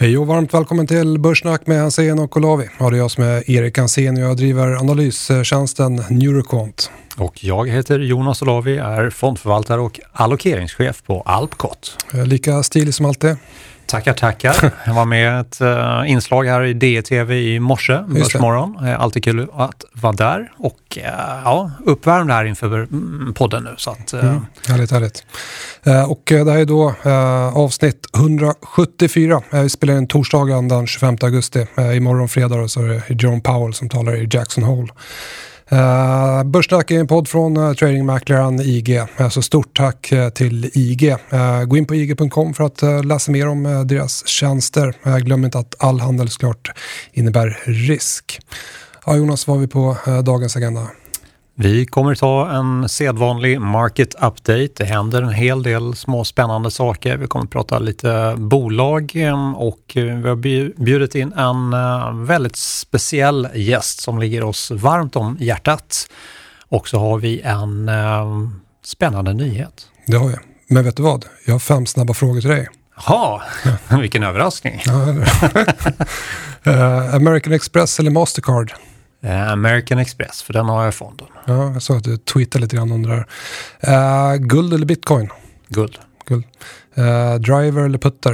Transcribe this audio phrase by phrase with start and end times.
[0.00, 2.68] Hej och varmt välkommen till Börssnack med Hansen och Olavi.
[2.78, 6.90] Ja, det är jag som är Erik Hansen och jag driver analystjänsten Neuroquant.
[7.16, 11.96] Och jag heter Jonas Olavi, är fondförvaltare och allokeringschef på Alpcot.
[12.12, 13.36] Lika stilig som alltid.
[13.88, 14.72] Tackar, tackar.
[14.86, 18.76] Jag var med ett uh, inslag här i DTV i morse, Börsmorgon.
[18.84, 21.02] Uh, alltid kul att vara där och uh,
[21.44, 23.74] ja, uppvärmd här inför mm, podden nu.
[23.76, 24.24] Så att, uh...
[24.24, 25.24] mm, härligt, härligt.
[26.08, 26.94] och det här är då
[27.54, 29.42] avsnitt 174.
[29.50, 31.66] vi spelar in torsdagen den 25 augusti.
[31.94, 34.92] imorgon fredag så är det John Powell som talar i Jackson Hole.
[35.68, 38.96] Eh, uh, Börssnack är en podd från uh, tradingmäklaren IG.
[38.96, 41.16] Uh, alltså stort tack uh, till IG.
[41.32, 45.18] Uh, gå in på ig.com för att uh, läsa mer om uh, deras tjänster.
[45.20, 46.70] glöm inte att all handel såklart
[47.12, 48.40] innebär risk.
[49.06, 50.86] Ja, Jonas, vad har vi på dagens agenda?
[51.60, 54.68] Vi kommer ta en sedvanlig market update.
[54.76, 57.16] Det händer en hel del små spännande saker.
[57.16, 60.36] Vi kommer prata lite bolag ehm, och vi har
[60.84, 66.08] bjudit in en eh, väldigt speciell gäst som ligger oss varmt om hjärtat.
[66.68, 69.86] Och så har vi en ehm, spännande nyhet.
[70.06, 70.36] Det har vi.
[70.68, 71.24] Men vet du vad?
[71.46, 72.68] Jag har fem snabba frågor till dig.
[73.06, 73.42] Jaha,
[74.00, 74.80] vilken överraskning.
[76.66, 78.72] uh, American Express eller Mastercard?
[79.24, 81.26] Uh, American Express, för den har jag i fonden.
[81.46, 83.26] Ja, jag såg att du tweetade lite grann om det där.
[84.32, 85.28] Uh, guld eller bitcoin?
[85.68, 85.98] Guld.
[86.26, 86.44] guld.
[86.98, 88.32] Uh, driver eller putter?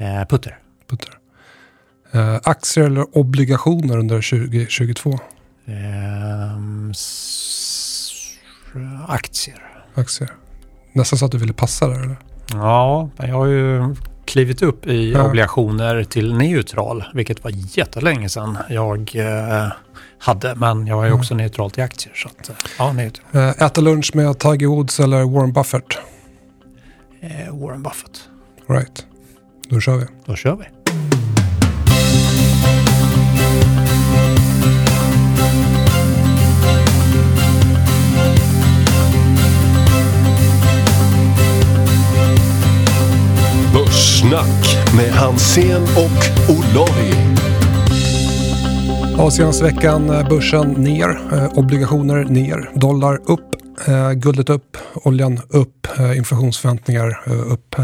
[0.00, 0.58] Uh, putter.
[0.90, 1.18] putter.
[2.44, 5.18] Aktier eller obligationer under 2022?
[5.66, 6.92] Um,
[9.08, 9.84] aktier.
[9.94, 10.30] Aktier.
[10.92, 12.16] Nästan så att du ville passa där eller?
[12.52, 15.22] Ja, jag har ju klivit upp i ja.
[15.22, 19.68] obligationer till neutral, vilket var jättelänge sedan jag eh,
[20.18, 20.54] hade.
[20.54, 21.18] Men jag är mm.
[21.18, 22.14] också neutral till aktier.
[22.14, 23.26] Så att, eh, ja, neutral.
[23.32, 25.98] Eh, äta lunch med Tiger Woods eller Warren Buffett?
[27.20, 28.28] Eh, Warren Buffett.
[28.66, 29.06] Right.
[29.68, 30.06] Då kör vi.
[30.24, 30.81] Då kör vi.
[44.28, 47.14] Snack med Hansen och Olavi.
[49.18, 53.56] Ja, senaste veckan eh, börsen ner, eh, obligationer ner, dollar upp,
[53.86, 57.76] eh, guldet upp, oljan upp, inflationsförväntningar upp.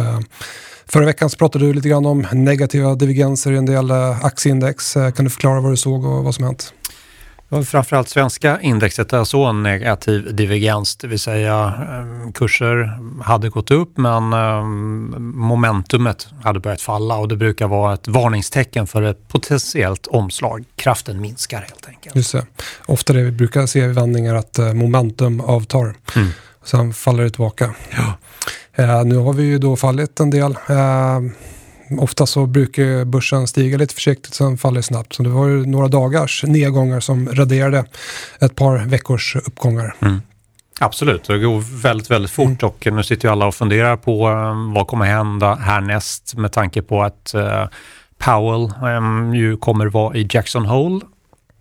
[0.86, 3.90] Förra veckan så pratade du lite grann om negativa divergenser i en del
[4.22, 4.94] aktieindex.
[4.94, 6.72] Kan du förklara vad du såg och vad som hänt?
[7.50, 13.70] Framförallt svenska indexet är så en negativ divergens, det vill säga ehm, kurser hade gått
[13.70, 19.28] upp men ehm, momentumet hade börjat falla och det brukar vara ett varningstecken för ett
[19.28, 20.64] potentiellt omslag.
[20.76, 22.16] Kraften minskar helt enkelt.
[22.16, 22.46] Just det.
[22.86, 25.94] Ofta det vi brukar se i vändningar att eh, momentum avtar.
[26.16, 26.28] Mm.
[26.64, 27.74] Sen faller det tillbaka.
[27.90, 28.12] Ja.
[28.82, 30.56] Eh, nu har vi ju då fallit en del.
[31.98, 35.12] Ofta så brukar börsen stiga lite försiktigt, sen faller det snabbt.
[35.12, 37.84] Så det var ju några dagars nedgångar som raderade
[38.40, 39.94] ett par veckors uppgångar.
[40.00, 40.20] Mm.
[40.80, 42.72] Absolut, det går väldigt, väldigt fort mm.
[42.72, 46.82] och nu sitter ju alla och funderar på um, vad kommer hända härnäst med tanke
[46.82, 47.64] på att uh,
[48.18, 51.00] Powell um, ju kommer vara i Jackson Hole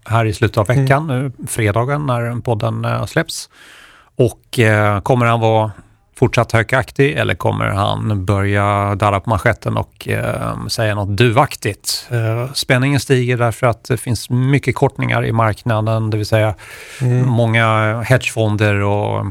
[0.05, 1.23] här i slutet av veckan, mm.
[1.23, 3.49] nu fredagen när podden uh, släpps.
[4.15, 5.71] Och uh, kommer han vara
[6.17, 12.07] fortsatt högaktig eller kommer han börja darra på manschetten och eh, säga något duvaktigt?
[12.11, 16.55] Eh, spänningen stiger därför att det finns mycket kortningar i marknaden, det vill säga
[17.01, 17.27] mm.
[17.27, 19.25] många hedgefonder och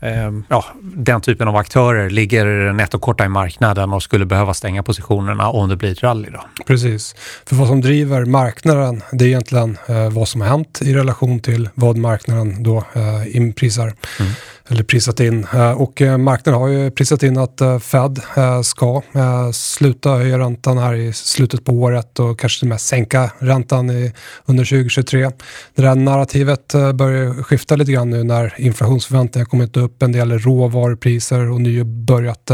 [0.00, 5.50] eh, ja, den typen av aktörer ligger nettokorta i marknaden och skulle behöva stänga positionerna
[5.50, 6.28] om det blir ett rally.
[6.30, 6.44] Då.
[6.66, 7.14] Precis,
[7.46, 11.40] för vad som driver marknaden det är egentligen eh, vad som har hänt i relation
[11.40, 13.92] till vad marknaden då eh, inprisar.
[14.20, 14.32] Mm
[14.70, 15.46] eller prisat in.
[15.54, 18.20] Eh, och eh, marknaden har ju prisat in att eh, Fed
[18.62, 19.02] ska
[19.52, 23.90] sluta höja räntan här i slutet på året och kanske till och med sänka räntan
[23.90, 24.12] i,
[24.46, 25.30] under 2023.
[25.74, 31.50] Det där narrativet börjar skifta lite grann nu när inflationsförväntningar kommit upp, en del råvarupriser
[31.50, 32.50] och ny börjat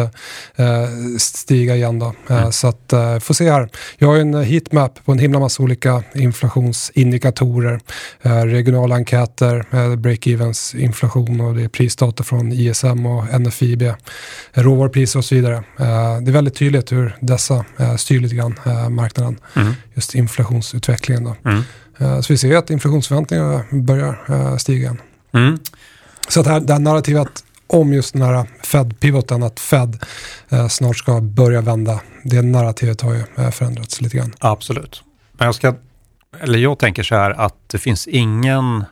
[1.19, 1.99] stiga igen.
[1.99, 2.15] Då.
[2.29, 2.53] Mm.
[2.53, 3.69] Så att, får se här.
[3.99, 7.81] Jag har en heatmap på en himla massa olika inflationsindikatorer,
[8.47, 9.67] regionala enkäter,
[9.97, 13.83] break-evens, inflation och det är prisdata data från ISM och NFIB,
[14.53, 15.57] råvarupriser och så vidare.
[15.57, 19.75] Eh, det är väldigt tydligt hur dessa eh, styr lite grann eh, marknaden, mm.
[19.95, 21.25] just inflationsutvecklingen.
[21.25, 21.51] Då.
[21.51, 21.63] Mm.
[22.23, 24.97] Så vi ser att inflationsförväntningarna börjar stiga.
[25.33, 25.59] Mm.
[26.29, 30.05] Så att det här, det här narrativet om just den här Fed-pivoten, att Fed
[30.71, 32.01] snart ska börja vända.
[32.25, 34.35] Det narrativet har ju förändrats lite grann.
[34.39, 35.03] Absolut.
[35.33, 35.75] Men jag, ska,
[36.41, 38.85] eller jag tänker så här att det finns ingen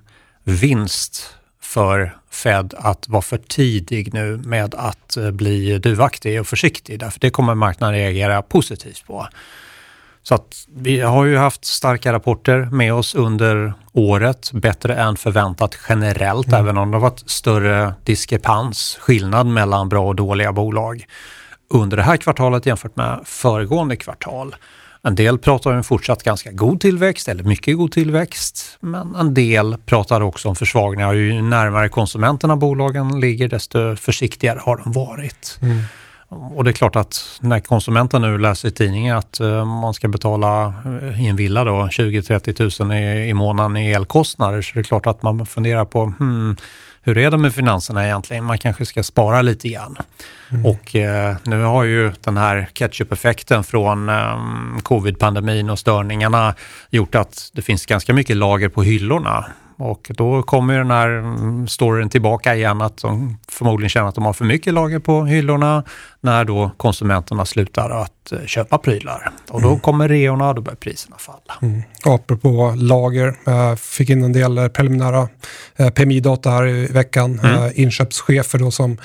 [0.45, 1.35] vinst
[1.65, 7.21] för Fed att vara för tidig nu med att eh, bli duvaktig och försiktig, därför
[7.21, 9.29] det kommer marknaden reagera positivt på.
[10.23, 15.79] Så att vi har ju haft starka rapporter med oss under året, bättre än förväntat
[15.89, 16.61] generellt, mm.
[16.61, 21.07] även om det har varit större diskrepans, skillnad mellan bra och dåliga bolag
[21.71, 24.55] under det här kvartalet jämfört med föregående kvartal.
[25.07, 29.35] En del pratar om en fortsatt ganska god tillväxt eller mycket god tillväxt, men en
[29.35, 31.15] del pratar också om försvagningar.
[31.15, 35.59] Ju närmare konsumenterna bolagen ligger, desto försiktigare har de varit.
[35.63, 35.79] Mm.
[36.29, 40.09] Och det är klart att när konsumenten nu läser i tidningen att uh, man ska
[40.09, 44.81] betala uh, i en villa då 20-30 000 i, i månaden i elkostnader så det
[44.81, 46.57] är klart att man funderar på hmm,
[47.05, 48.45] hur är det med finanserna egentligen?
[48.45, 49.97] Man kanske ska spara lite grann.
[50.51, 50.67] Mm.
[50.67, 54.39] Och eh, nu har ju den här ketchup-effekten från eh,
[54.83, 56.55] covid-pandemin och störningarna
[56.91, 59.45] gjort att det finns ganska mycket lager på hyllorna.
[59.77, 64.25] Och då kommer den här mm, storyn tillbaka igen att de förmodligen känner att de
[64.25, 65.85] har för mycket lager på hyllorna
[66.25, 69.31] när då konsumenterna slutar att eh, köpa prylar.
[69.51, 69.81] Och då mm.
[69.81, 71.55] kommer reorna och då börjar priserna falla.
[71.63, 71.83] Mm.
[72.05, 75.29] Apropå lager, äh, fick in en del preliminära
[75.77, 77.41] äh, PMI-data här i veckan.
[77.41, 77.73] Mm.
[77.75, 78.99] Inköpschefer då som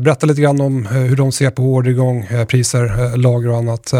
[0.00, 3.92] berättar lite grann om hur de ser på orderingång, priser, lager och annat.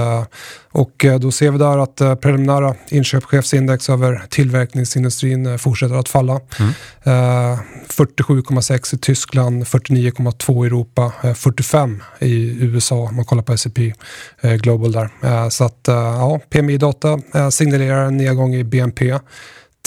[0.72, 6.40] Och då ser vi där att preliminära inköpschefsindex över tillverkningsindustrin fortsätter att falla.
[6.58, 6.72] Mm.
[7.04, 13.92] 47,6 i Tyskland, 49,2 i Europa, 45 i i USA om man kollar på S&P
[14.40, 15.10] eh, Global där.
[15.22, 19.18] Eh, så att eh, ja, PMI-data signalerar en nedgång i BNP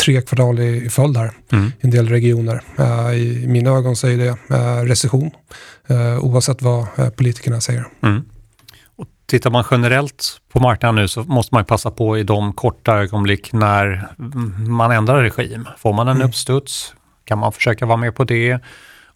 [0.03, 1.65] tre kvartal i, följd här mm.
[1.65, 2.61] i en del regioner.
[3.13, 4.37] I mina ögon så är det
[4.85, 5.31] recession
[6.21, 6.85] oavsett vad
[7.15, 7.87] politikerna säger.
[8.03, 8.21] Mm.
[8.95, 12.95] Och tittar man generellt på marknaden nu så måste man passa på i de korta
[12.95, 14.07] ögonblick när
[14.67, 15.67] man ändrar regim.
[15.77, 16.27] Får man en mm.
[16.27, 16.93] uppstuds
[17.25, 18.59] kan man försöka vara med på det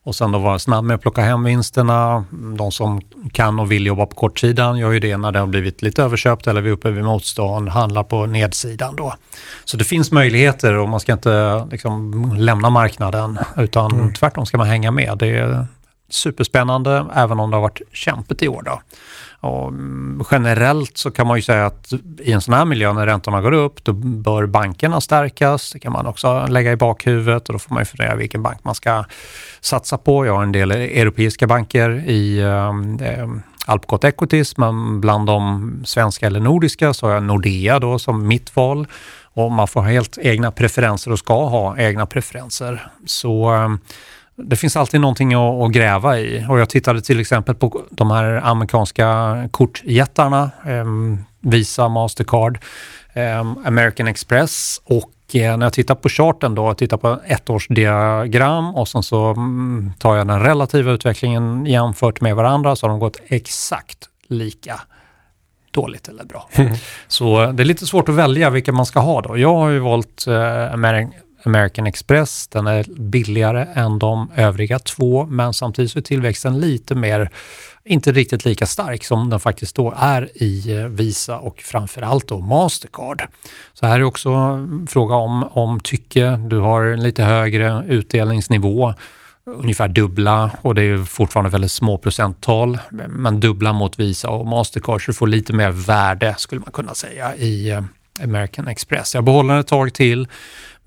[0.08, 2.26] och sen då vara snabb med att plocka hem vinsterna.
[2.58, 3.02] De som
[3.32, 6.48] kan och vill jobba på kortsidan gör ju det när det har blivit lite överköpt
[6.48, 9.14] eller vi är uppe vid motstånd, handlar på nedsidan då.
[9.66, 14.14] Så det finns möjligheter och man ska inte liksom lämna marknaden utan mm.
[14.14, 15.18] tvärtom ska man hänga med.
[15.18, 15.68] Det är
[16.10, 18.62] superspännande även om det har varit kämpigt i år.
[18.62, 18.82] Då.
[19.40, 19.74] Och
[20.32, 23.52] generellt så kan man ju säga att i en sån här miljö när räntorna går
[23.52, 25.72] upp, då bör bankerna stärkas.
[25.72, 28.64] Det kan man också lägga i bakhuvudet och då får man ju fundera vilken bank
[28.64, 29.06] man ska
[29.62, 30.26] satsa på.
[30.26, 33.28] Jag har en del europeiska banker i eh, eh
[33.70, 38.56] Alpcot Equities, men bland de svenska eller nordiska så har jag Nordea då som mitt
[38.56, 38.88] val.
[39.24, 42.92] Och man får helt egna preferenser och ska ha egna preferenser.
[43.06, 43.70] Så eh,
[44.38, 48.12] det finns alltid någonting att, att, gräva i och jag tittade till exempel på de
[48.12, 50.86] här amerikanska kortjättarna, eh,
[51.42, 52.60] Visa, Mastercard,
[53.14, 58.76] eh, American Express och eh, när jag tittar på charten då, jag tittar på ettårsdiagram
[58.76, 63.00] och sen så mm, tar jag den relativa utvecklingen jämfört med varandra så har de
[63.00, 64.82] gått exakt lika
[65.72, 66.50] dåligt eller bra.
[66.52, 66.74] Mm.
[67.08, 69.38] Så det är lite svårt att välja vilka man ska ha då.
[69.38, 70.74] Jag har ju valt eh,
[71.44, 72.48] American Express.
[72.48, 77.30] Den är billigare än de övriga två, men samtidigt så är tillväxten lite mer,
[77.86, 82.40] inte riktigt lika stark som den faktiskt då är i eh, Visa och framförallt då
[82.40, 83.24] Mastercard.
[83.74, 86.40] Så här är också en fråga om, om tycke.
[86.50, 88.94] Du har en lite högre utdelningsnivå
[89.48, 95.06] ungefär dubbla och det är fortfarande väldigt små procenttal, men dubbla mot Visa och Mastercard
[95.06, 97.84] så du får lite mer värde skulle man kunna säga i eh,
[98.24, 99.16] American Express.
[99.16, 100.28] Jag behåller den ett tag till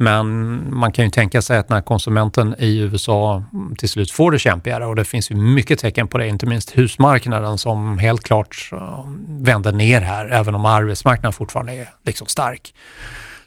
[0.01, 3.45] men man kan ju tänka sig att när konsumenten i USA
[3.79, 6.71] till slut får det kämpigare och det finns ju mycket tecken på det, inte minst
[6.71, 12.75] husmarknaden som helt klart eh, vänder ner här, även om arbetsmarknaden fortfarande är liksom stark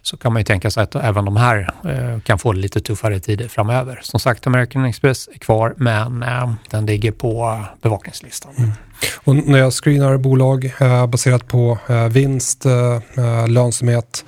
[0.02, 3.20] så kan man ju tänka sig att även de här eh, kan få lite tuffare
[3.20, 4.00] tider framöver.
[4.04, 8.54] Som sagt, American Express är kvar, men eh, den ligger på bevakningslistan.
[8.58, 8.72] Mm.
[9.24, 10.74] Och när jag screenar bolag
[11.10, 11.78] baserat på
[12.10, 12.66] vinst,
[13.48, 14.26] lönsamhet,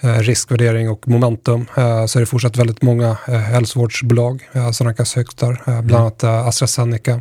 [0.00, 1.66] riskvärdering och momentum
[2.08, 5.96] så är det fortsatt väldigt många hälsovårdsbolag som rankas högst där, bland mm.
[5.96, 7.20] annat AstraZeneca.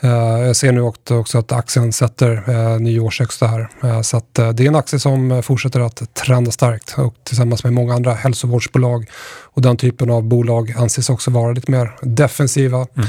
[0.00, 0.80] Jag ser nu
[1.16, 4.02] också att aktien sätter uh, ny årshögsta här.
[4.02, 7.94] Så att, det är en aktie som fortsätter att trenda starkt och tillsammans med många
[7.94, 9.06] andra hälsovårdsbolag
[9.42, 12.76] och den typen av bolag anses också vara lite mer defensiva.
[12.76, 13.08] Mm.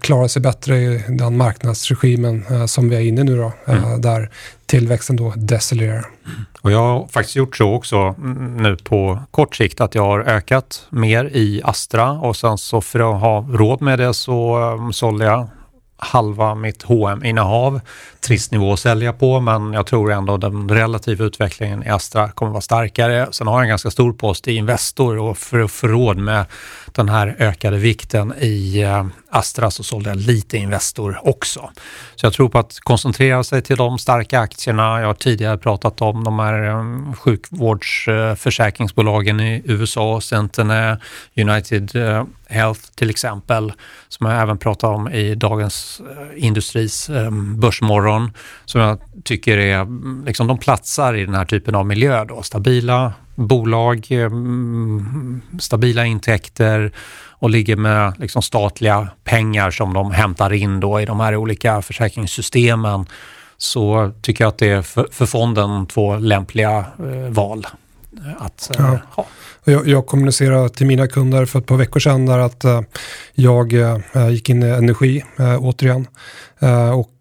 [0.00, 4.00] Klarar sig bättre i den marknadsregimen som vi är inne i nu då, mm.
[4.00, 4.30] där
[4.66, 5.92] tillväxten då decelererar.
[6.26, 6.44] Mm.
[6.60, 8.14] Och jag har faktiskt gjort så också
[8.56, 13.14] nu på kort sikt att jag har ökat mer i Astra och sen så för
[13.14, 15.48] att ha råd med det så sålde jag
[15.96, 17.80] halva mitt hm innehav
[18.26, 22.52] Trist nivå att sälja på, men jag tror ändå den relativa utvecklingen i Astra kommer
[22.52, 23.28] vara starkare.
[23.30, 26.44] Sen har jag en ganska stor post i Investor och för att få råd med
[26.92, 31.70] den här ökade vikten i eh, Astra så sålde jag lite Investor också.
[32.16, 35.00] Så jag tror på att koncentrera sig till de starka aktierna.
[35.00, 36.84] Jag har tidigare pratat om de här eh,
[37.14, 41.00] sjukvårdsförsäkringsbolagen eh, i USA, Centene,
[41.36, 41.90] United
[42.48, 43.72] Health till exempel,
[44.08, 48.30] som jag även pratar om i Dagens eh, Industris ehm, Börsmorgon,
[48.64, 52.42] som jag tycker är, mm, liksom de platsar i den här typen av miljö då.
[52.42, 56.92] Stabila bolag, ehm, stabila intäkter
[57.38, 61.82] och ligger med liksom statliga pengar som de hämtar in då i de här olika
[61.82, 63.06] försäkringssystemen
[63.56, 67.66] så tycker jag att det är för, för fonden två lämpliga eh, val
[68.38, 68.98] att eh, ja.
[69.10, 69.26] ha.
[69.64, 72.80] Jag, jag kommunicerade till mina kunder för ett par veckor sedan där att uh,
[73.34, 75.24] jag uh, gick in i energi
[75.60, 76.06] återigen.
[76.94, 77.16] och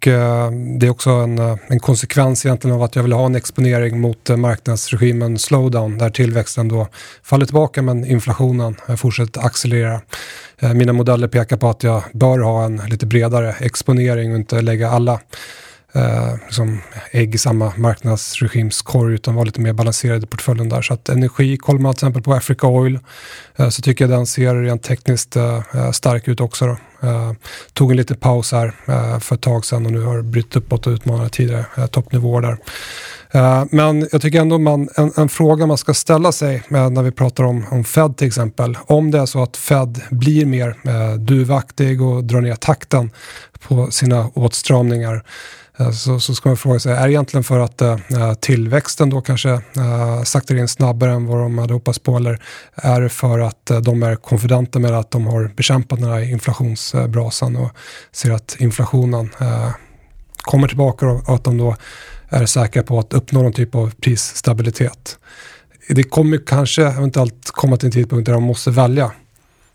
[0.80, 4.30] det är också en, en konsekvens egentligen av att jag vill ha en exponering mot
[4.30, 6.88] marknadsregimen slowdown där tillväxten då
[7.24, 10.02] faller tillbaka men inflationen fortsätter accelerera.
[10.74, 14.90] mina modeller pekar på att jag bör ha en lite bredare exponering och inte lägga
[14.90, 15.20] alla
[15.96, 20.82] eh, liksom ägg i samma marknadsregimskorg utan vara lite mer balanserad i portföljen där.
[20.82, 23.00] Så att energi, kollar man till exempel på Africa Oil
[23.56, 26.66] eh, så tycker jag den ser rent tekniskt eh, eh stark ut också.
[26.66, 26.78] Då.
[27.08, 27.32] Eh,
[27.74, 30.88] tog en liten paus här eh, för ett tag sedan och nu har brytt uppåt
[30.88, 32.58] och utmanat tidigare eh, toppnivåer där.
[33.32, 37.04] Eh, men jag tycker ändå man, en, en, fråga man ska ställa sig eh, när
[37.04, 38.78] vi pratar om, om Fed till exempel.
[38.86, 43.12] Om det är så att Fed blir mer eh, duvaktig och drar ner takten
[43.60, 45.24] på sina åtstramningar
[45.94, 49.50] så, så ska man fråga sig, är det egentligen för att uh, tillväxten då kanske
[49.50, 52.42] uh, saktar in snabbare än vad de hade hoppats på eller
[52.76, 56.32] är det för att uh, de är konfidenta med att de har bekämpat den här
[56.32, 57.72] inflationsbrasan och
[58.12, 59.30] ser att inflationen
[60.38, 61.76] kommer tillbaka och att de då
[62.30, 65.18] är säkra på att uppnå någon typ av prisstabilitet.
[65.90, 69.12] Det kommer kanske eventuellt komma till en tidpunkt där de måste välja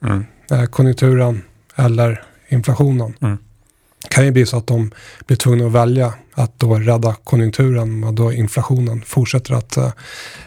[0.04, 0.24] mm.
[0.66, 1.42] konjunkturen
[1.76, 3.14] eller inflationen.
[3.20, 3.38] Mm
[4.08, 4.90] kan ju bli så att de
[5.26, 9.92] blir tvungna att välja att då rädda konjunkturen och då inflationen fortsätter att eh,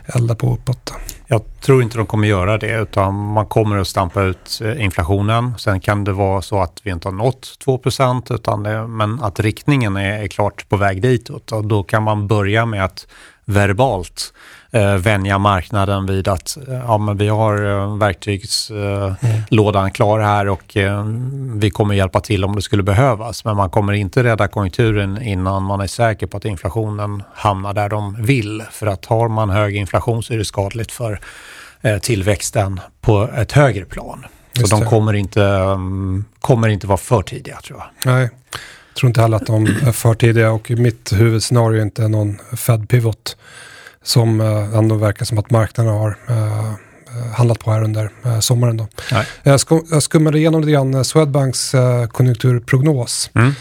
[0.05, 0.93] elda på uppåt.
[1.27, 5.53] Jag tror inte de kommer göra det utan man kommer att stampa ut eh, inflationen.
[5.57, 7.81] Sen kan det vara så att vi inte har nått 2
[8.29, 12.27] utan det, men att riktningen är, är klart på väg ditåt och då kan man
[12.27, 13.07] börja med att
[13.45, 14.33] verbalt
[14.73, 19.91] eh, vänja marknaden vid att eh, ja, men vi har eh, verktygslådan mm.
[19.91, 21.05] klar här och eh,
[21.55, 23.45] vi kommer hjälpa till om det skulle behövas.
[23.45, 27.89] Men man kommer inte rädda konjunkturen innan man är säker på att inflationen hamnar där
[27.89, 28.63] de vill.
[28.71, 31.19] För att har man hög inflation så är det skadligt för
[31.81, 34.25] eh, tillväxten på ett högre plan.
[34.53, 38.13] Så de kommer inte, um, kommer inte vara för tidiga tror jag.
[38.13, 38.29] Nej,
[38.89, 42.37] jag tror inte heller att de är för tidiga och mitt huvudscenario är inte någon
[42.55, 43.37] Fed-pivot
[44.03, 46.73] som eh, ändå verkar som att marknaden har eh, eh,
[47.33, 48.09] handlat på här under
[48.41, 48.77] sommaren.
[48.77, 48.87] Då.
[49.43, 51.75] Jag, sk jag skummade igenom lite grann Swedbanks
[52.11, 53.29] konjunkturprognos.
[53.33, 53.53] Mm.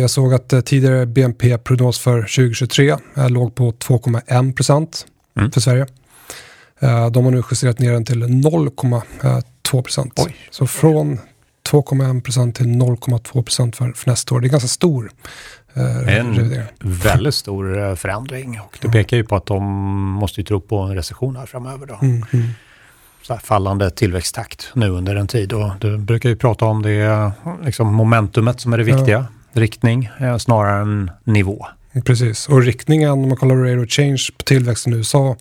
[0.00, 2.96] Jag såg att tidigare BNP-prognos för 2023
[3.28, 5.50] låg på 2,1 procent mm.
[5.50, 5.86] för Sverige.
[7.12, 10.20] De har nu justerat ner den till 0,2 procent.
[10.50, 11.18] Så från
[11.70, 14.40] 2,1 procent till 0,2 procent för, för nästa år.
[14.40, 15.10] Det är ganska stor
[16.08, 19.62] en väldigt stor eh, förändring och det pekar ju på att de
[20.10, 21.86] måste tro på en recession här framöver.
[21.86, 21.98] Då.
[22.02, 22.48] Mm, mm.
[23.22, 27.32] Så fallande tillväxttakt nu under en tid och du brukar ju prata om det
[27.64, 29.26] liksom momentumet som är det viktiga.
[29.52, 29.60] Ja.
[29.60, 31.66] Riktning eh, snarare än nivå.
[32.04, 35.36] Precis, och riktningen om man kollar rate of change på tillväxten i USA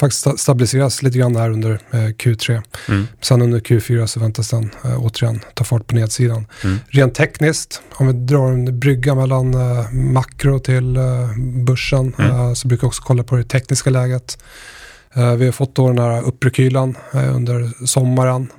[0.00, 2.62] faktiskt stabiliseras lite grann här under eh, Q3.
[2.88, 3.06] Mm.
[3.20, 6.46] Sen under Q4 så väntas den eh, återigen ta fart på nedsidan.
[6.64, 6.78] Mm.
[6.88, 10.98] Rent tekniskt, om vi drar en brygga mellan eh, makro till
[11.66, 12.54] börsen mm.
[12.56, 14.38] Så brukar jag också kolla på det tekniska läget.
[15.38, 18.52] Vi har fått då den här upprekylan under sommaren.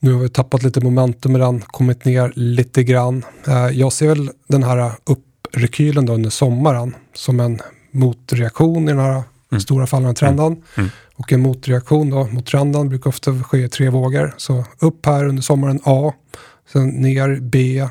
[0.00, 3.24] Nu har vi tappat lite momentum med den, kommit ner lite grann.
[3.72, 9.22] Jag ser väl den här upprekylen då under sommaren som en motreaktion i den här
[9.50, 9.60] mm.
[9.60, 10.46] stora fallande trenden.
[10.46, 10.62] Mm.
[10.76, 10.90] mm.
[11.14, 14.34] Och en motreaktion då, mot trenden brukar ofta ske i tre vågor.
[14.36, 16.12] Så upp här under sommaren A,
[16.72, 17.88] sen ner B,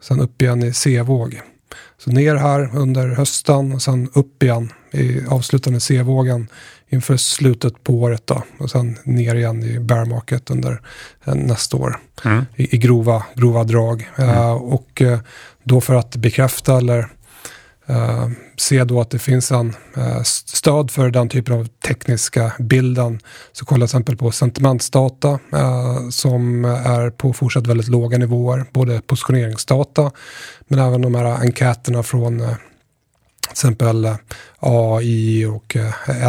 [0.00, 1.40] sen upp igen i C-våg.
[1.98, 6.48] Så ner här under hösten och sen upp igen i avslutande C-vågen
[6.88, 8.42] inför slutet på året då.
[8.58, 10.80] Och sen ner igen i bear market under
[11.24, 11.98] eh, nästa år.
[12.24, 12.44] Mm.
[12.56, 14.10] I, I, grova, grova drag.
[14.16, 14.30] Mm.
[14.30, 15.18] Uh, och uh,
[15.62, 17.08] då för att bekräfta eller
[17.86, 23.20] eh, se då att det finns en eh, stöd för den typen av tekniska bilden.
[23.52, 29.00] Så kolla till exempel på sentimentsdata eh, som är på fortsatt väldigt låga nivåer, både
[29.00, 30.10] positioneringsdata
[30.68, 32.48] men även de här enkäterna från eh,
[33.40, 34.08] till exempel
[34.58, 35.76] AI och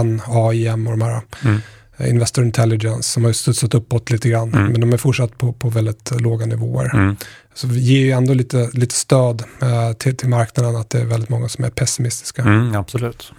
[0.03, 1.61] NAIM och de här Mm.
[1.99, 4.71] Investor Intelligence som har studsat uppåt lite grann, Mm.
[4.71, 6.95] men de är fortsatt på, på väldigt låga nivåer.
[6.95, 7.15] Mm.
[7.55, 11.05] Så vi ger ju ändå lite, lite stöd eh, till, till marknaden att det är
[11.05, 12.41] väldigt många som är pessimistiska.
[12.41, 13.31] Mm, absolut.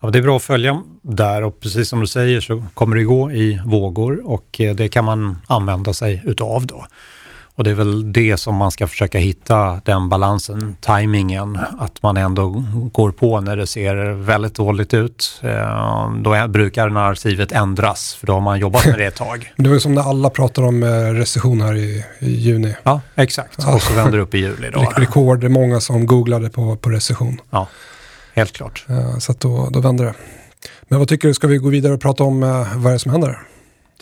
[0.00, 3.04] Ja, det är bra att följa där och precis som du säger så kommer det
[3.04, 6.86] gå i vågor och eh, det kan man använda sig utav då.
[7.62, 12.16] Och det är väl det som man ska försöka hitta, den balansen, tajmingen, att man
[12.16, 15.40] ändå går på när det ser väldigt dåligt ut.
[15.42, 19.52] Eh, Då är- brukar narrativet ändras, för då har man jobbat med det ett tag.
[19.56, 22.74] Det var ju som när alla pratar om eh, recession här i, i juni.
[22.82, 23.58] Ja, exakt.
[23.74, 24.80] Och så vänder det upp i juli då.
[24.80, 27.40] Re- Rekord, är många som googlade på, på recession.
[27.50, 27.66] Ja,
[28.34, 28.84] helt klart.
[28.88, 30.14] Eh, Så då, då vänder det.
[30.88, 32.40] Men vad tycker du, ska vi gå vidare och prata om
[32.74, 33.38] vad är det som händer?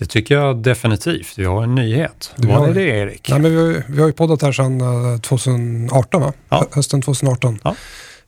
[0.00, 1.38] Det tycker jag definitivt.
[1.38, 2.32] Vi har en nyhet.
[2.36, 2.82] Du Vad har är det.
[2.82, 3.28] Erik?
[3.30, 4.80] Nej, men vi, har, vi har ju poddat här sedan
[5.14, 6.32] eh, 2018, va?
[6.48, 6.56] Ja.
[6.58, 7.58] Hö- Hösten 2018.
[7.64, 7.74] Ja.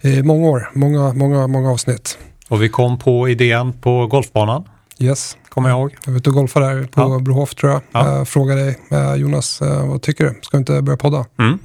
[0.01, 2.19] I många år, många, många, många avsnitt.
[2.49, 4.65] Och vi kom på idén på golfbanan,
[4.99, 5.95] Yes, kommer jag ihåg.
[6.05, 7.19] jag var ute och golfade där på Ja.
[7.19, 7.81] Brohof tror jag.
[7.93, 8.19] Ja.
[8.19, 10.39] Eh, Fråga dig, eh, Jonas, eh, vad tycker du?
[10.43, 11.25] Ska vi inte börja podda?
[11.39, 11.59] Mm.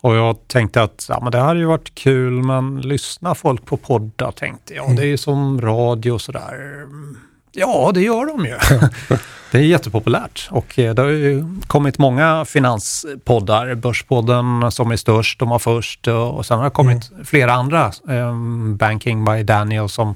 [0.00, 3.76] Och jag tänkte att ja, men det hade ju varit kul, men lyssnar folk på
[3.76, 4.84] poddar tänkte jag.
[4.84, 4.96] Mm.
[4.96, 6.54] Det är ju som radio och sådär.
[7.56, 8.58] Ja, det gör de ju.
[9.50, 13.74] det är jättepopulärt och eh, det har ju kommit många finanspoddar.
[13.74, 17.92] Börspodden som är störst, de var först och sen har det kommit flera andra.
[18.08, 18.34] Eh,
[18.76, 20.14] Banking by Daniel som,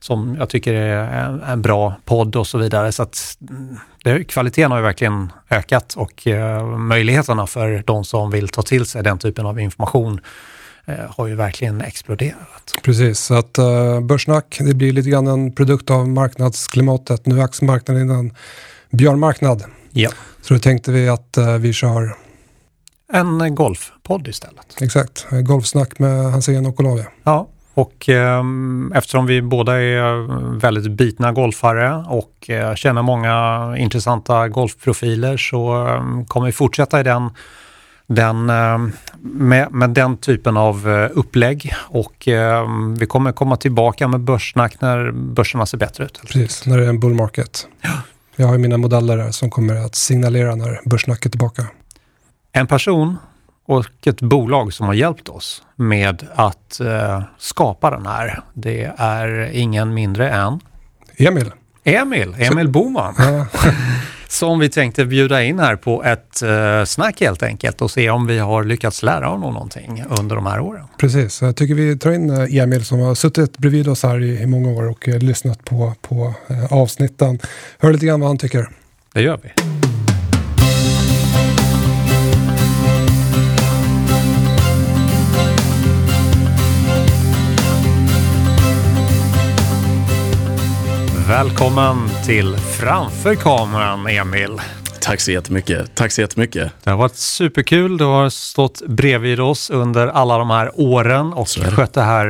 [0.00, 2.92] som jag tycker är en, en bra podd och så vidare.
[2.92, 8.30] Så att mm, det, kvaliteten har ju verkligen ökat och eh, möjligheterna för de som
[8.30, 10.20] vill ta till sig den typen av information
[11.08, 12.74] har ju verkligen exploderat.
[12.82, 17.26] Precis, så att uh, Börssnack, det blir lite grann en produkt av marknadsklimatet.
[17.26, 18.32] Nu är aktiemarknaden en
[18.90, 19.64] björnmarknad.
[19.90, 20.10] Ja.
[20.40, 22.16] Så då tänkte vi att eh, vi kör,
[23.12, 24.82] En eh, golfpodd istället.
[24.82, 27.04] exakt, eh, golfsnack med Hansén och Olavi.
[27.24, 34.48] Ja, och ehm, eftersom vi båda är väldigt bitna golfare och eh, känner många intressanta
[34.48, 37.30] golfprofiler så ehm, kommer vi fortsätta i den,
[38.06, 38.92] den, ehm,
[39.24, 44.80] med, med den typen av eh, upplägg och ehm, vi kommer komma tillbaka med börssnack
[44.80, 46.20] när börserna ser bättre ut.
[46.26, 47.68] Precis, när det är en bull market.
[48.36, 51.66] Jag har mina modeller där som kommer att signalera när börssnack är tillbaka.
[52.52, 53.16] En person
[53.66, 59.50] och ett bolag som har hjälpt oss med att eh, skapa den här, det är
[59.52, 60.60] ingen mindre än
[61.16, 61.52] Emil,
[61.84, 63.46] Emil, Emil Boman, ja,
[64.34, 68.26] som vi tänkte bjuda in här på ett eh, snack helt enkelt och se om
[68.26, 70.86] vi har lyckats lära honom någonting under de här åren.
[70.98, 71.42] precis.
[71.42, 74.46] Jag tycker vi tar in eh, Emil som har suttit bredvid oss här i, i
[74.46, 76.34] många år och eh, lyssnat på, på
[76.70, 77.38] avsnitten.
[77.78, 78.68] Hör lite grann vad han tycker.
[79.12, 79.93] Det gör vi.
[91.28, 94.60] Välkommen till Framför kameran, Emil.
[95.00, 95.94] Tack så jättemycket.
[95.94, 96.72] Tack så jättemycket.
[96.84, 97.96] Det har varit superkul.
[97.96, 101.70] Du har stått bredvid oss under alla de här åren och det.
[101.70, 102.28] skött det här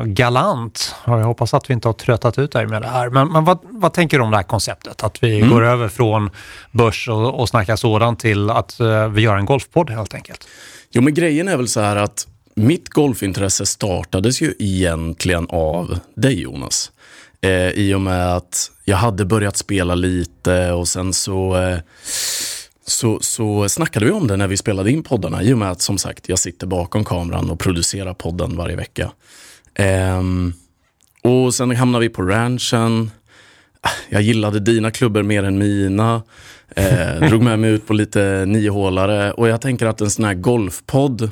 [0.00, 0.94] eh, galant.
[1.04, 3.10] Och jag hoppas att vi inte har tröttat ut dig med det här.
[3.10, 5.02] Men, men vad, vad tänker du om det här konceptet?
[5.04, 5.50] Att vi Mm.
[5.50, 6.30] går över från
[6.72, 10.46] börs och, och snackar sådant till att eh, vi gör en golfpodd helt enkelt.
[10.90, 16.40] Jo, men grejen är väl så här att mitt golfintresse startades ju egentligen av dig,
[16.42, 16.90] Jonas.
[17.40, 21.78] Eh, I och med att jag hade börjat spela lite och sen så, eh,
[22.86, 25.42] så, så snackade vi om det när vi spelade in poddarna.
[25.42, 29.12] I och med att som sagt, jag sitter bakom kameran och producerar podden varje vecka.
[29.74, 30.52] Ehm,
[31.22, 33.10] och sen hamnade vi på ranchen.
[34.08, 36.22] Jag gillade dina klubbor mer än mina.
[36.76, 39.32] Eh, drog med mig ut på lite niohålare.
[39.32, 41.30] Och jag tänker att en sån här golfpodd,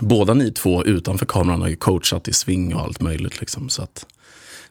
[0.00, 3.40] båda ni två utanför kameran har ju coachat i sving och allt möjligt.
[3.40, 4.06] Liksom, så att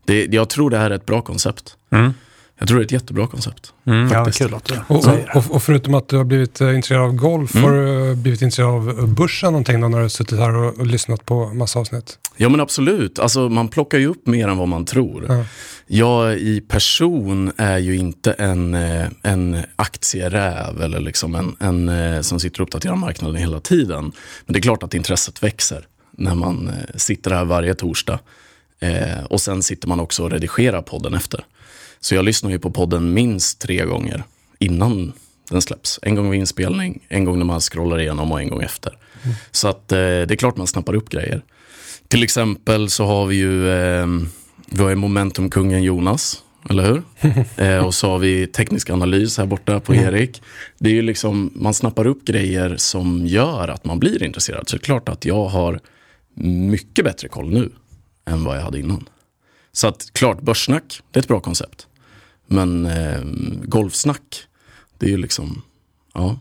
[0.05, 1.75] det, jag tror det här är ett bra koncept.
[1.91, 2.13] Mm.
[2.59, 3.73] Jag tror det är ett jättebra koncept.
[3.85, 4.37] Mm, ja, Faktiskt.
[4.37, 7.55] kul att du Och, och, och förutom att du har blivit eh, intresserad av golf,
[7.55, 7.63] Mm.
[7.69, 10.79] har du eh, blivit intresserad av börsen någonting då när du har suttit här och,
[10.79, 12.17] och lyssnat på massa avsnitt?
[12.37, 15.25] Ja men absolut, alltså, man plockar ju upp mer än vad man tror.
[15.29, 15.45] Ja.
[15.87, 21.55] Jag i person är ju inte en, eh, en aktieräv eller liksom en,
[21.89, 24.11] en som sitter och uppdaterar marknaden hela tiden.
[24.45, 25.85] Men det är klart att intresset växer
[26.17, 28.19] när man sitter här varje torsdag.
[28.79, 31.45] Eh, och sen sitter man också och redigerar podden efter.
[31.99, 34.23] Så jag lyssnar ju på podden minst tre gånger
[34.59, 35.13] innan
[35.49, 35.99] den släpps.
[36.01, 38.97] En gång vid inspelning, en gång när man scrollar igenom och en gång efter.
[39.51, 41.41] Så att eh, det är klart man snappar upp grejer.
[42.07, 44.07] Till exempel så har vi ju eh,
[44.67, 47.03] vi har ju momentumkungen Jonas, eller hur?
[47.65, 50.41] eh, och så har vi teknisk analys här borta på Erik.
[50.77, 54.69] Det är ju liksom, man snappar upp grejer som gör att man blir intresserad.
[54.69, 55.79] Så det är klart att jag har
[56.43, 57.69] mycket bättre koll nu
[58.25, 59.09] än vad jag hade innan.
[59.71, 61.87] Så att klart, börssnack, det är ett bra koncept.
[62.47, 63.19] Men eh,
[63.63, 64.43] golfsnack,
[64.97, 65.61] det är ju liksom,
[66.13, 66.39] ja.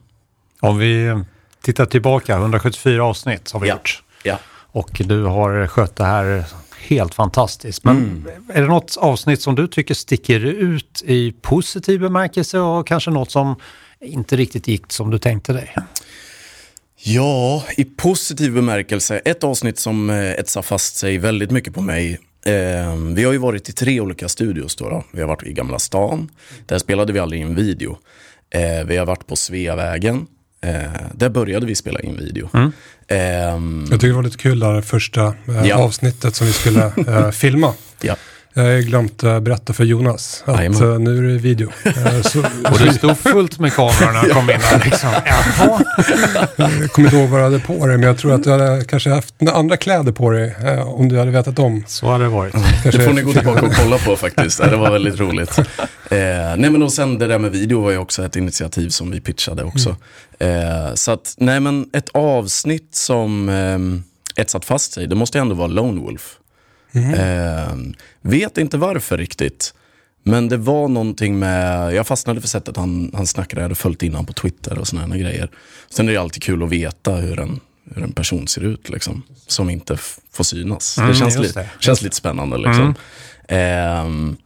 [0.61, 1.23] Om vi
[1.63, 3.75] tittar tillbaka, 174 avsnitt har vi Ja.
[3.75, 4.03] gjort.
[4.23, 4.39] ja.
[4.55, 6.45] Och du har skött det här
[6.79, 7.85] helt fantastiskt.
[7.85, 8.27] Men Mm.
[8.49, 13.31] är det något avsnitt som du tycker sticker ut i positiv bemärkelse och kanske något
[13.31, 13.57] som
[14.01, 15.75] inte riktigt gick som du tänkte dig?
[17.07, 19.19] Ja, i positiv bemärkelse.
[19.25, 22.19] Ett avsnitt som eh, etsar fast sig väldigt mycket på mig.
[22.47, 24.77] Eh, vi har ju varit i tre olika studios.
[24.77, 25.05] Då, då.
[25.13, 26.31] Vi har varit i Gamla stan.
[26.67, 27.99] Där spelade vi aldrig in video.
[28.51, 30.27] Eh, vi har varit på Sveavägen.
[30.61, 30.83] Eh,
[31.15, 32.49] där började vi spela in video.
[33.09, 35.77] Ehm, Jag tycker det var lite kul där första Ja.
[35.77, 36.93] avsnittet som vi skulle
[37.33, 37.75] filma.
[38.01, 38.17] ja.
[38.57, 40.93] Jag har glömt berätta för Jonas att Jajamän.
[40.93, 41.71] eh, nu är det video.
[41.85, 44.83] Eh, så, Och det stod fullt med kameror när jag kom in här.
[44.85, 45.11] Liksom.
[46.57, 48.85] Jag kommer inte ihåg vad du hade på dig, men jag tror att du hade
[48.85, 51.85] kanske haft några andra kläder på dig eh, om du hade vetat om.
[51.87, 52.53] Så har det varit.
[52.53, 54.59] Kanske Det får ni gå tillbaka och kolla på faktiskt.
[54.59, 55.59] Det var väldigt roligt.
[55.59, 55.67] Eh,
[56.57, 59.21] nej men och sen det där med video var ju också ett initiativ som vi
[59.21, 59.97] pitchade också.
[60.39, 65.55] Eh, så att, nej men ett avsnitt som eh, etsat fast sig, det måste ändå
[65.55, 66.37] vara Lone Wolf.
[66.95, 67.77] Eh,
[68.23, 69.75] vet inte varför riktigt.
[70.23, 74.03] Men det var någonting med, jag fastnade för sättet han, han snackade, jag hade följt
[74.03, 75.51] innan på Twitter och här grejer.
[75.91, 77.61] Sen är det alltid kul att veta hur en,
[77.95, 79.97] hur en person ser ut liksom, som inte
[80.33, 80.99] får synas.
[80.99, 81.71] Mm, det känns, lite, det.
[81.81, 82.95] känns lite spännande liksom.
[83.49, 84.37] Ehm,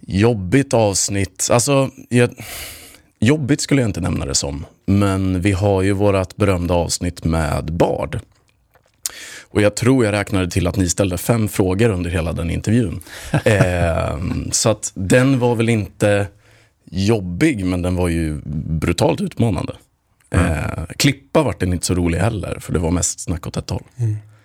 [0.00, 2.30] jobbigt avsnitt, alltså jag,
[3.18, 4.66] jobbigt skulle jag inte nämna det som.
[4.86, 8.20] Men vi har ju vårat berömda avsnitt med Bard.
[9.52, 13.00] Och jag tror jag räknade till att ni ställde fem frågor under hela den intervjun.
[13.44, 16.26] Ehm, så att den var väl inte
[16.90, 18.40] jobbig, men den var ju
[18.80, 19.72] brutalt utmanande.
[20.30, 23.70] Eh, klippa vart den inte så rolig heller, för det var mest snack åt ett
[23.70, 23.84] håll.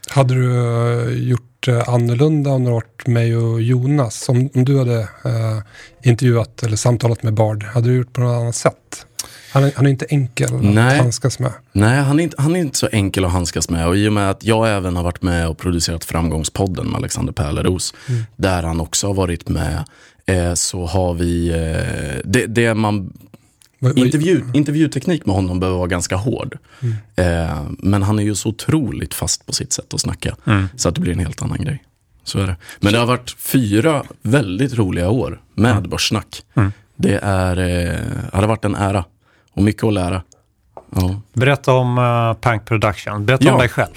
[0.09, 4.29] Hade du eh, gjort eh, annorlunda om det varit mig och Jonas?
[4.29, 5.61] Om, om du hade eh,
[6.03, 9.06] intervjuat eller samtalat med Bard, hade du gjort på något annat sätt?
[9.51, 10.95] Han är, han är inte enkel Nej.
[10.95, 11.51] att handskas med.
[11.71, 13.87] Nej, han är, inte, han är inte så enkel att handskas med.
[13.87, 17.33] Och i och med att jag även har varit med och producerat Framgångspodden med Alexander
[17.33, 17.93] Pärleros,
[18.35, 19.83] där han också har varit med,
[20.25, 23.13] eh, så har vi, eh, det, det man
[23.95, 26.57] Intervju, intervjuteknik med honom behöver vara ganska hård.
[27.15, 30.35] Eh, men han är ju så otroligt fast på sitt sätt att snacka.
[30.75, 31.83] Så att det blir en helt annan grej.
[32.23, 32.55] Så är det.
[32.79, 36.43] Men det har varit fyra väldigt roliga år med Börssnack.
[36.95, 37.99] Det är, eh,
[38.33, 39.05] har varit en ära.
[39.57, 40.21] Och mycket att lära.
[40.95, 41.21] Ja.
[41.33, 43.25] Berätta om uh, Pank Production.
[43.25, 43.53] Berätta Ja.
[43.53, 43.93] om dig själv.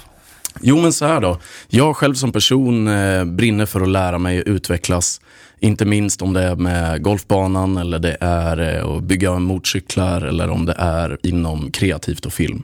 [0.61, 1.39] Jo men så här då.
[1.67, 5.21] Jag själv som person eh, brinner för att lära mig och utvecklas.
[5.59, 10.49] Inte minst om det är med golfbanan eller det är eh, att bygga motorcyklar eller
[10.49, 12.63] om det är inom kreativt och film.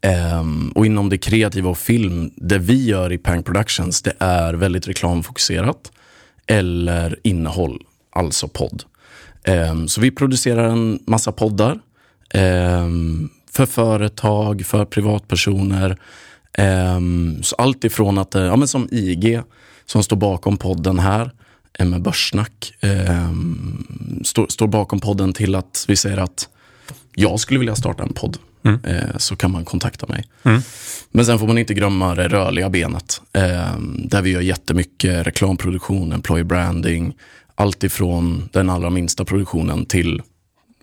[0.00, 4.54] Ehm, och inom det kreativa och film, det vi gör i Pang Productions, det är
[4.54, 5.92] väldigt reklamfokuserat.
[6.46, 8.82] Eller innehåll, alltså podd.
[9.44, 11.78] Ehm, så vi producerar en massa poddar.
[12.30, 15.98] Ehm, för företag, för privatpersoner.
[16.52, 19.42] Ehm, så allt ifrån att, eh, ja men som IG,
[19.86, 21.30] som står bakom podden här,
[21.78, 23.86] eh, med Börssnack, ehm,
[24.24, 26.48] står, står bakom podden till att vi säger att
[27.14, 28.38] jag skulle vilja starta en podd.
[28.84, 30.24] Eh, så kan man kontakta mig.
[31.10, 33.20] Men sen får man inte glömma det rörliga benet.
[33.98, 37.14] Där vi gör jättemycket reklamproduktion, employee branding.
[37.54, 40.22] Allt ifrån den allra minsta produktionen till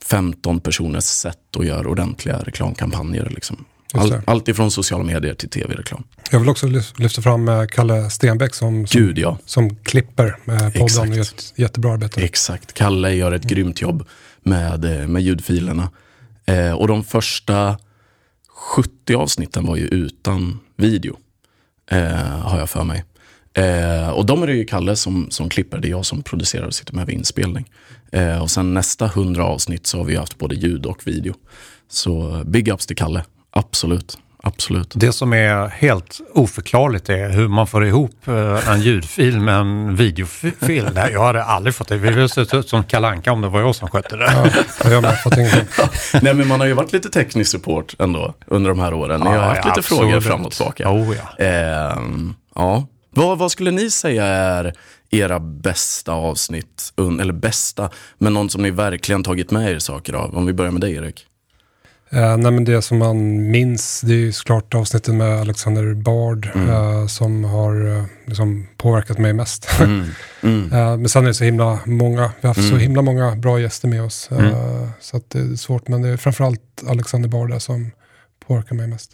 [0.05, 3.29] 15 personers sätt och gör ordentliga reklamkampanjer.
[3.29, 3.65] Liksom.
[3.93, 6.03] All, allt ifrån sociala medier till tv-reklam.
[6.31, 9.37] Jag vill också lyf- lyfta fram eh, Kalle Stenbeck som, som, Gud ja.
[9.45, 11.09] som klipper med podden Exakt.
[11.09, 12.21] och gör ett jättebra arbete.
[12.21, 12.73] Exakt.
[12.73, 14.07] Kalle gör ett grymt jobb
[14.43, 15.89] med, eh, med ljudfilerna.
[16.45, 17.77] Eh, och de första
[18.47, 21.17] 70 avsnitten var ju utan video.
[21.91, 21.99] Eh,
[22.39, 23.03] har jag för mig.
[23.53, 25.77] Eh, och de är det ju Kalle som, som klipper.
[25.77, 27.65] Det är jag som producerar och sitter med vid inspelning.
[28.11, 31.33] Eh, och sen nästa 100 avsnitt så har vi haft både ljud och video.
[31.89, 33.23] Så eh, big ups till Kalle.
[33.51, 34.17] Absolut.
[34.43, 34.91] Absolut.
[34.95, 39.95] Det som är helt oförklarligt är hur man får ihop eh, en ljudfil med en
[39.95, 40.89] videofil.
[40.95, 41.97] Här- Jag hade aldrig fått det.
[41.97, 44.23] Vi hade sett ut som Kalanka om det var jag som skötte det.
[44.33, 45.35] Ja, jag har med fått.
[46.23, 49.19] Nej men man har ju varit lite teknisk support ändå under de här åren.
[49.21, 50.01] Ni har Ja, haft lite absolut.
[50.01, 50.89] frågor fram och tillbaka.
[50.89, 51.45] Oh, ja.
[51.45, 52.87] Ehm, ja.
[53.11, 54.73] Vad, vad skulle ni säga är
[55.09, 56.93] era bästa avsnitt?
[57.21, 60.37] Eller bästa, men någon som ni verkligen tagit med er saker av?
[60.37, 61.25] Om vi börjar med dig Erik.
[62.09, 66.49] Eh, nej, men det som man minns, det är ju såklart avsnittet med Alexander Bard
[66.55, 66.69] Mm.
[66.69, 69.67] eh, som har eh, liksom påverkat mig mest.
[69.81, 70.05] Mm.
[70.43, 70.69] Mm.
[71.01, 72.79] Men sen är det så himla många, vi har haft så Mm.
[72.79, 74.29] himla många bra gäster med oss.
[74.31, 74.53] Mm.
[75.01, 77.91] Så det är svårt, men det är framförallt Alexander Bard som
[78.47, 79.11] påverkar mig mest.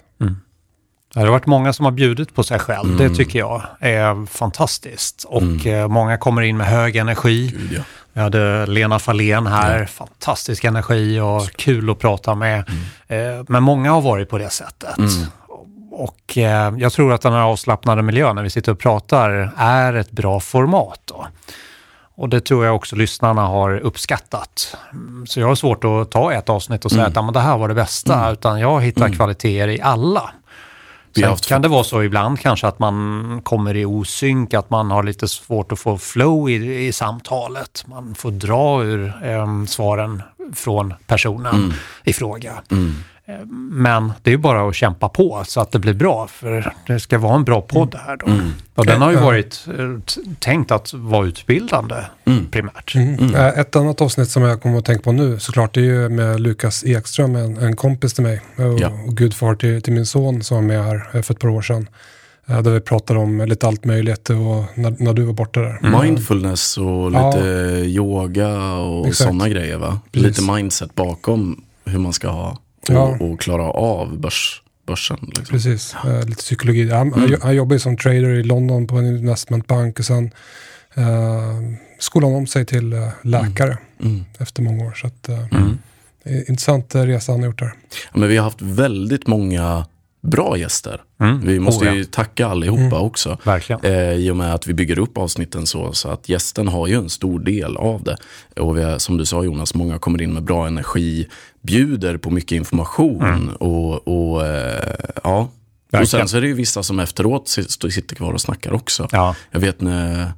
[1.13, 2.85] Det har varit många som har bjudit på sig själv.
[2.91, 2.97] Mm.
[2.97, 5.23] Det tycker jag är fantastiskt.
[5.23, 5.67] Och Mm.
[5.81, 7.47] eh, många kommer in med hög energi.
[7.57, 7.81] Gud, ja.
[8.13, 12.59] Vi hade Lena Fahlén här, fantastisk energi och kul att prata med.
[13.07, 14.97] Eh, men många har varit på det sättet.
[14.97, 15.11] Mm.
[15.91, 19.93] Och eh, jag tror att den här avslappnade miljön när vi sitter och pratar är
[19.93, 20.99] ett bra format.
[21.05, 21.27] Då.
[22.15, 24.77] Och det tror jag också lyssnarna har uppskattat.
[24.91, 27.09] Mm, Så jag har svårt att ta ett avsnitt och säga Mm.
[27.11, 29.17] att "Ja, men det här var det bästa, utan jag hittar Mm.
[29.17, 30.29] kvaliteter i alla.
[31.17, 34.69] Vi Sen haft- kan det vara så ibland kanske att man kommer i osynk, att
[34.69, 37.83] man har lite svårt att få flow i, i samtalet.
[37.87, 40.21] Man får dra ur eh, svaren
[40.55, 41.73] från personen Mm.
[42.03, 42.53] i fråga.
[42.71, 42.95] Mm.
[43.71, 46.99] Men det är ju bara att kämpa på så att det blir bra, för det
[46.99, 48.25] ska vara en bra podd här då.
[48.27, 48.51] Mm.
[48.75, 49.23] Och den har ju Ja.
[49.25, 52.45] varit eh, tänkt att vara utbildande Mm.
[52.45, 52.95] primärt.
[52.95, 53.35] Mm.
[53.35, 56.09] Eh, Ett annat avsnitt som jag kommer att tänka på nu såklart det är ju
[56.09, 58.89] med Lukas Ekström, en, en kompis till mig och, Ja.
[59.07, 61.61] och gudfar till, till min son som var med här eh, för ett par år
[61.61, 61.87] sedan.
[62.47, 64.35] Eh, Där vi pratade om lite allt möjligt och
[64.77, 65.79] när, när du var borta där.
[65.83, 66.01] Mm.
[66.01, 67.31] Mindfulness och Ja.
[67.35, 67.47] lite
[67.85, 69.99] yoga och sådana grejer va?
[70.11, 70.27] Precis.
[70.39, 72.57] Lite mindset bakom hur man ska ha
[72.89, 73.17] och, Ja.
[73.25, 75.17] och klara av börs, börsen.
[75.21, 75.45] Liksom.
[75.45, 76.89] Precis, eh, lite psykologi.
[76.91, 77.39] Han, Mm.
[77.41, 80.31] han, jobbar ju som trader i London på en investmentbank och sen
[80.95, 81.61] eh,
[81.99, 84.25] skolade han om sig till eh, läkare Mm.
[84.39, 84.91] efter många år.
[84.93, 85.77] Så att, eh, Mm.
[86.47, 87.73] intressant eh, resa han har gjort där.
[88.13, 89.85] Ja, men vi har haft väldigt många
[90.29, 91.01] bra gäster.
[91.19, 91.39] Mm.
[91.45, 91.95] Vi måste Oh, ja.
[91.95, 92.93] ju tacka allihopa Mm.
[93.01, 93.37] också.
[93.43, 93.81] Verkligen.
[93.85, 96.95] Eh, I och med att vi bygger upp avsnitten så, så att gästen har ju
[96.95, 98.17] en stor del av det.
[98.61, 101.27] Och vi har, som du sa Jonas, många kommer in med bra energi,
[101.61, 103.49] bjuder på mycket information Mm.
[103.49, 105.39] och, och eh, ja.
[105.39, 106.07] Och Verkligen.
[106.07, 109.07] sen så är det ju vissa som efteråt sit- sitter kvar och snackar också.
[109.11, 109.35] Ja.
[109.51, 110.31] Jag vet när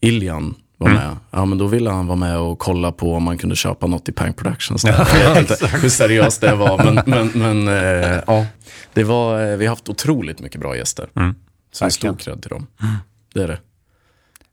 [0.00, 1.02] Iljan var Mm.
[1.08, 3.86] med, ja men då ville han vara med och kolla på om man kunde köpa
[3.86, 4.84] något i Pang Productions.
[4.84, 8.46] Ja, jag vet inte hur seriöst det var, men, men, men eh, ja.
[8.94, 11.08] Det var, eh, vi har haft otroligt mycket bra gäster.
[11.16, 11.34] Mm.
[11.72, 12.66] Så en stor cred till dem.
[13.34, 13.58] Det är det.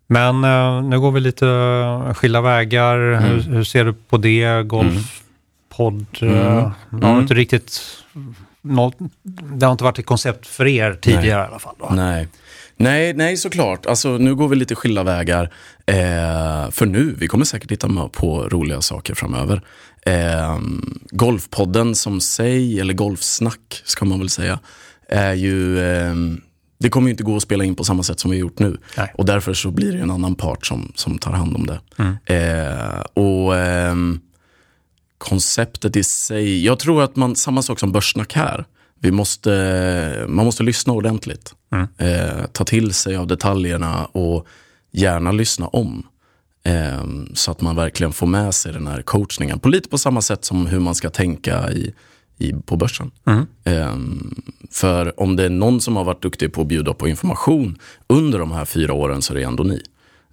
[0.08, 2.98] Men eh, nu går vi lite eh, skilda vägar.
[3.22, 4.64] Hur, hur ser du på det?
[4.68, 6.06] Golfpodd?
[6.22, 6.34] Mm.
[6.38, 7.22] eh, Det har Mm.
[7.22, 7.82] inte riktigt...
[8.64, 11.46] Något, det har inte varit ett koncept för er tidigare Nej.
[11.46, 11.76] i alla fall.
[11.80, 11.90] Då.
[11.92, 12.28] Nej.
[12.82, 13.86] Nej, nej såklart.
[13.86, 15.54] Alltså, nu går vi lite skilda vägar.
[15.86, 19.62] Eh, för nu, vi kommer säkert hitta på roliga saker framöver.
[20.06, 20.60] Eh,
[21.12, 24.60] golfpodden som sig, eller golfsnack ska man väl säga,
[25.10, 25.80] är ju...
[25.80, 26.16] Eh,
[26.80, 28.60] det kommer ju inte gå att spela in på samma sätt som vi har gjort
[28.60, 28.78] nu.
[28.98, 29.14] Nej.
[29.18, 31.80] Och därför så blir det en annan part som, som tar hand om det.
[31.98, 32.16] Mm.
[32.26, 34.20] Eh, och ehm,
[35.18, 38.66] konceptet i sig, jag tror att man, samma sak som börssnack här,
[39.02, 41.54] vi måste, man måste lyssna ordentligt.
[41.72, 41.88] Mm.
[41.98, 44.48] Eh, ta till sig av detaljerna och
[44.92, 46.04] gärna lyssna om.
[46.64, 49.60] Eh, så att man verkligen får med sig den här coachningen.
[49.60, 51.94] På lite på samma sätt som hur man ska tänka i,
[52.38, 53.12] i, på börsen.
[53.26, 53.46] Mm.
[53.64, 53.96] Eh,
[54.72, 58.40] för om det är någon som har varit duktig på att bjuda på information under
[58.40, 59.82] de här fyra åren så är det ändå ni.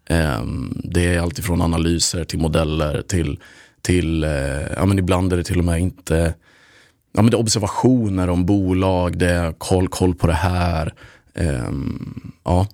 [0.07, 0.43] Eh,
[0.85, 3.41] det är alltifrån analyser till modeller till,
[3.83, 4.31] till eh,
[4.77, 6.35] ja, men ibland är det till och med inte
[7.13, 10.95] ja, men det är observationer om bolag, det är koll, koll på det här.
[11.35, 12.67] Ehm, ja.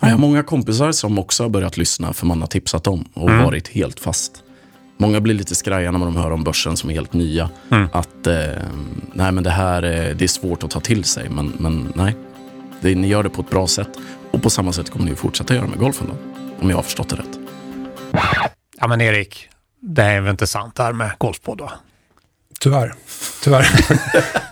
[0.00, 3.30] Jag har många kompisar som också har börjat lyssna för man har tipsat dem och
[3.30, 3.44] Mm.
[3.44, 4.42] varit helt fast.
[4.96, 7.50] Många blir lite skraja när de hör om börsen som är helt nya.
[7.70, 7.88] Mm.
[7.92, 8.36] Att eh,
[9.12, 12.16] nej men det här är, det är svårt att ta till sig, men, men nej.
[12.80, 13.88] Det, ni gör det på ett bra sätt.
[14.30, 16.14] Och på samma sätt kommer ni fortsätta göra med golfen då.
[16.62, 17.38] Om jag har förstått det rätt.
[18.80, 19.48] Ja men Erik,
[19.80, 21.62] det är väl inte sant det här med golfpodd?
[22.60, 22.94] Tyvärr.
[23.44, 23.66] Tyvärr.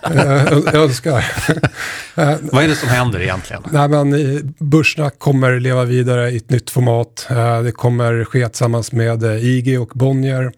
[0.03, 1.17] jag, jag önskar.
[2.15, 3.63] Eh, Vad är det som händer egentligen?
[3.71, 7.27] Nej, men eh, Börssnack kommer leva vidare i ett nytt format.
[7.29, 10.51] Eh, Det kommer ske tillsammans med eh, IG och Bonnier.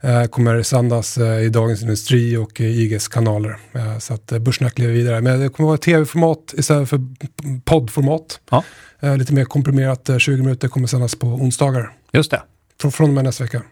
[0.00, 3.56] Eh, kommer sändas eh, i Dagens Industri och IGs kanaler.
[3.74, 5.20] Eh, Så att eh, Börssnack lever vidare.
[5.20, 7.00] Men det kommer vara tv-format istället för
[7.64, 8.40] poddformat.
[8.50, 8.64] Ja.
[9.00, 11.92] Eh, Lite mer komprimerat, eh, 20 minuter kommer sändas på onsdagar.
[12.12, 12.42] Just det.
[12.80, 13.62] Från, från och med nästa vecka.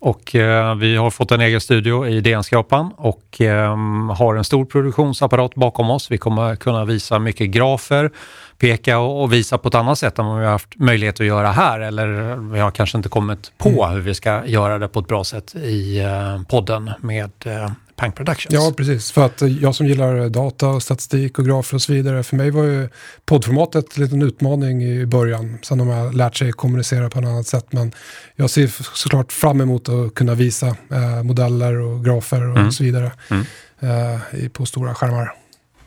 [0.00, 3.76] Och eh, vi har fått en egen studio i DN-skrapan och eh,
[4.16, 6.10] har en stor produktionsapparat bakom oss.
[6.10, 8.10] Vi kommer kunna visa mycket grafer,
[8.58, 11.26] peka och, och visa på ett annat sätt än vad vi har haft möjlighet att
[11.26, 11.80] göra här.
[11.80, 15.24] Eller vi har kanske inte kommit på hur vi ska göra det på ett bra
[15.24, 18.54] sätt i eh, podden med eh, Pang Productions.
[18.54, 19.10] Ja, precis.
[19.12, 22.64] För att jag som gillar data, statistik och grafer och så vidare, för mig var
[22.64, 22.88] ju
[23.26, 25.58] poddformatet en liten utmaning i början.
[25.62, 27.92] Sen har man lärt sig kommunicera på ett annat sätt, men
[28.36, 32.72] jag ser såklart fram emot att kunna visa eh, modeller och grafer och Mm.
[32.72, 33.44] så vidare Mm.
[33.80, 35.32] eh, på stora skärmar.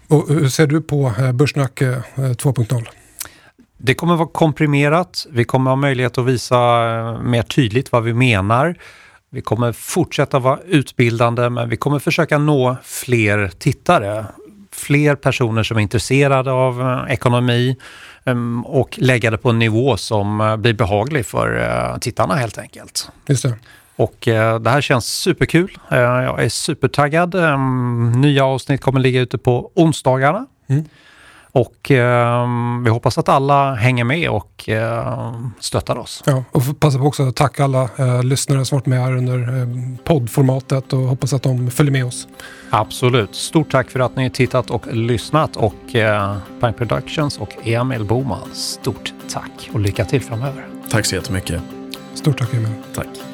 [0.08, 2.86] Och hur ser du på eh, Börssnack eh, 2.0?
[3.78, 5.28] Det kommer vara komprimerat.
[5.32, 8.76] Vi kommer ha möjlighet att visa eh, mer tydligt vad vi menar.
[9.33, 14.25] Vi kommer fortsätta vara utbildande, men vi kommer försöka nå fler tittare.
[14.71, 17.77] Fler personer som är intresserade av eh, ekonomi
[18.25, 22.57] em, och lägga det på en nivå som eh, blir behaglig för eh, tittarna helt
[22.57, 23.11] enkelt.
[23.27, 23.53] Just det.
[23.95, 24.17] Och
[24.61, 25.77] det här känns superkul.
[25.89, 27.35] Jag är supertaggad.
[27.35, 30.45] Em, nya avsnitt kommer ligga ute på onsdagarna.
[30.69, 30.85] Mm.
[31.51, 36.23] Och ehm, vi hoppas att alla hänger med och ehm, stöttar oss.
[36.25, 39.39] Ja, och passa på också att tacka alla eh, lyssnare som varit med här under
[39.39, 39.67] eh,
[40.03, 42.27] poddformatet och hoppas att de följer med oss.
[42.69, 43.35] Absolut.
[43.35, 48.49] Stort tack för att ni tittat och lyssnat och eh, Pine Productions och Emil Boman,
[48.53, 50.67] stort tack och lycka till framöver.
[50.89, 51.61] Tack så jättemycket.
[52.13, 52.73] Stort tack Emil.
[52.95, 53.30] Tack.